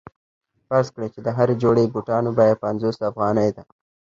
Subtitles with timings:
[0.67, 3.63] فرض کړئ چې د هرې جوړې بوټانو بیه پنځوس افغانۍ ده